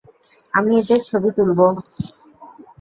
আমি 0.53 0.71
এদের 0.81 1.01
ছবি 1.09 1.29
তুলবো। 1.37 1.65